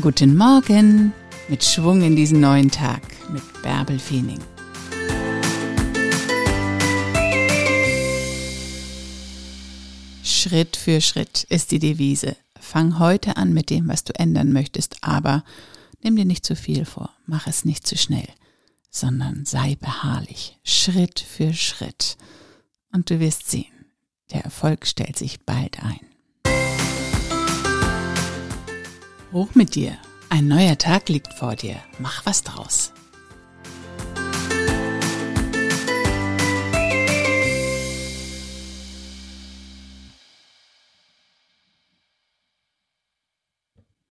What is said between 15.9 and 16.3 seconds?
nimm dir